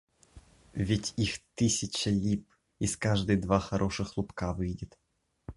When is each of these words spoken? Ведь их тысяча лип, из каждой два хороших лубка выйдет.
Ведь 0.73 1.13
их 1.15 1.37
тысяча 1.53 2.09
лип, 2.09 2.47
из 2.79 2.97
каждой 2.97 3.35
два 3.35 3.59
хороших 3.59 4.17
лубка 4.17 4.51
выйдет. 4.51 4.97